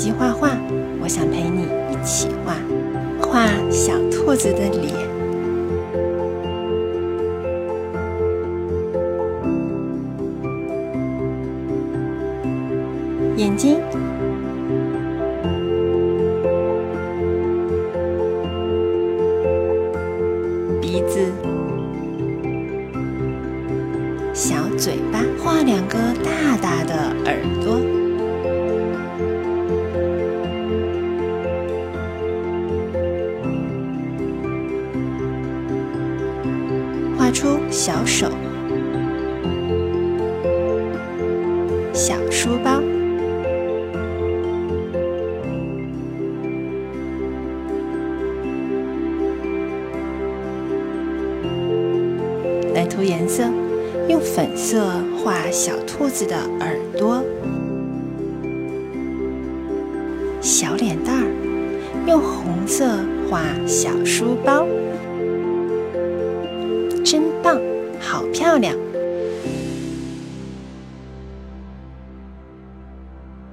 [0.00, 0.48] 机画画，
[1.02, 2.54] 我想陪你一起画，
[3.20, 4.94] 画小兔子的脸、
[13.36, 13.76] 眼睛、
[20.80, 21.20] 鼻子、
[24.32, 26.94] 小嘴巴，画两个大大的
[27.26, 27.59] 耳朵。
[37.30, 38.26] 出小手、
[41.92, 42.80] 小书包、
[52.74, 53.44] 来涂颜色，
[54.08, 54.84] 用粉色
[55.22, 57.22] 画小兔子的耳朵、
[60.40, 61.26] 小脸蛋儿，
[62.06, 62.86] 用红色
[63.28, 64.66] 画小书包。
[67.04, 67.60] 真棒，
[68.00, 68.76] 好漂亮！